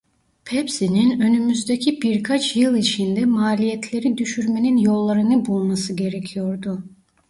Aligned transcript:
Pepsi'nin 0.45 1.19
önümüzdeki 1.19 2.01
birkaç 2.01 2.55
yıl 2.55 2.75
içinde 2.77 3.25
maliyetleri 3.25 4.17
düşürmenin 4.17 4.77
yollarını 4.77 5.45
bulması 5.45 5.93
gerekiyordu. 5.93 6.83